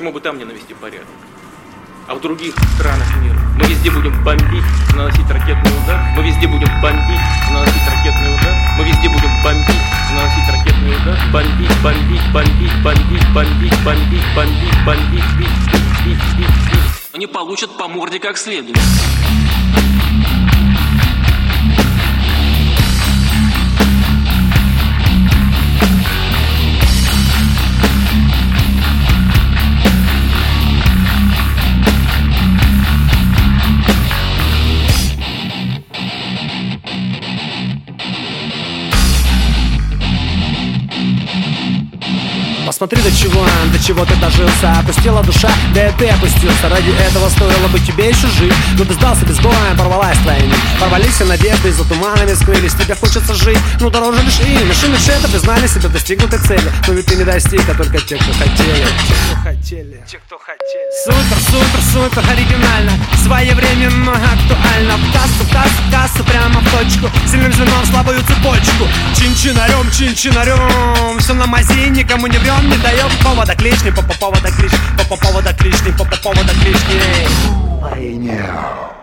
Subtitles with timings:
[0.00, 1.06] Почему бы там не навести порядок?
[2.08, 4.64] А в других странах мира мы везде будем бомбить,
[4.96, 6.00] наносить ракетный удар.
[6.16, 7.20] Мы везде будем бомбить,
[7.52, 8.54] наносить ракетный удар.
[8.78, 9.82] Мы везде будем бомбить,
[10.14, 11.18] наносить ракетный удар.
[11.30, 17.12] Бомбить, бомбить, бомбить, бомбить, бомбить, бомбить, бомбить, бомбить, бить, бить, бить, бить, бить.
[17.12, 18.78] Они получат по морде как следует.
[42.80, 43.44] Посмотри, до чего,
[43.74, 44.72] до чего ты дожился.
[44.72, 46.66] Опустила душа, да и ты опустился.
[46.70, 48.54] Ради этого стоило бы тебе еще жить.
[48.78, 52.72] Но ты сдался без боя, порвалась твоя нить Порвались все надежды, за туманами скрылись.
[52.72, 56.72] Тебе хочется жить, ну дороже лишь и Машины это признали себе достигнутой цели.
[56.88, 58.86] Но ведь ты не достиг, а только те, кто хотели.
[58.86, 60.04] Те, кто хотели.
[60.10, 60.90] Те, кто хотели.
[61.04, 62.92] Супер, супер, супер оригинально.
[63.22, 64.96] Своевременно, актуально.
[64.96, 67.10] В кассу, в кассу, в кассу, прямо в точку.
[67.30, 68.88] Сильным звеном слабую цепочку
[69.20, 74.50] Чинчинарем, чинчинарем Все на мази, никому не врем, не даем Повода к клешни, попа повода
[74.50, 78.30] клешни Попа повода лишним попа повода к лишним.
[78.30, 78.99] know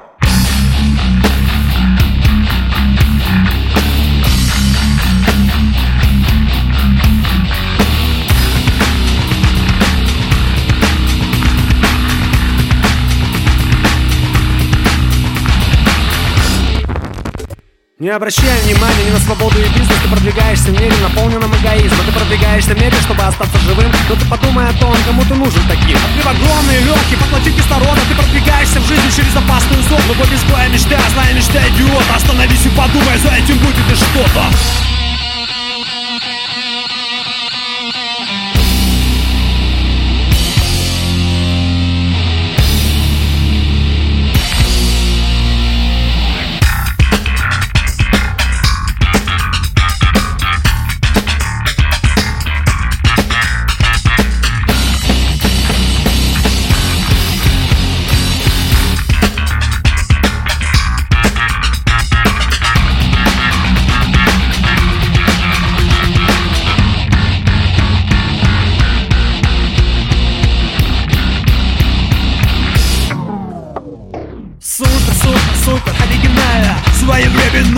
[17.99, 22.05] Не обращай внимания ни на свободу и бизнес Ты продвигаешься в мире, наполненном эгоизмом.
[22.05, 23.91] Ты продвигаешься в мире, чтобы остаться живым.
[24.07, 25.97] Но ты подумай о том, кому ты нужен таким.
[25.97, 27.99] Отрыв огромные, легкие, поглоти кислорода.
[28.07, 30.13] Ты продвигаешься в жизни через опасную зону.
[30.31, 34.86] Без твоя мечта, злая мечта идиота Остановись и подумай, за этим будет и что-то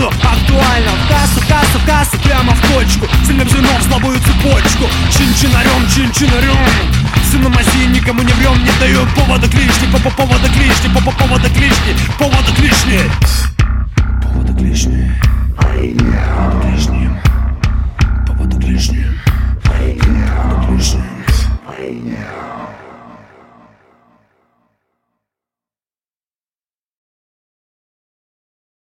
[0.00, 0.90] Своевременно, актуально.
[0.92, 3.06] В кассу, кассу, кассу, прямо в точку.
[3.24, 4.88] Звеном в слабую цепочку.
[5.16, 6.56] Чин-чинарем, чин-чинарем.
[7.30, 10.90] Сыном мази никому не врем Не даю повода к лишней, по по повода к лишней
[10.92, 11.94] По по повода к лишней,